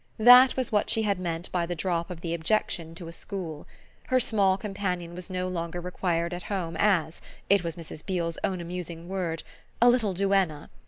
That 0.17 0.57
was 0.57 0.71
what 0.71 0.89
she 0.89 1.03
had 1.03 1.19
meant 1.19 1.51
by 1.51 1.67
the 1.67 1.75
drop 1.75 2.09
of 2.09 2.21
the 2.21 2.33
objection 2.33 2.95
to 2.95 3.07
a 3.07 3.11
school; 3.11 3.67
her 4.07 4.19
small 4.19 4.57
companion 4.57 5.13
was 5.13 5.29
no 5.29 5.47
longer 5.47 5.79
required 5.79 6.33
at 6.33 6.41
home 6.49 6.75
as 6.79 7.21
it 7.51 7.63
was 7.63 7.75
Mrs. 7.75 8.03
Beale's 8.03 8.39
own 8.43 8.61
amusing 8.61 9.07
word 9.07 9.43
a 9.79 9.89
little 9.91 10.15
duenna. 10.15 10.71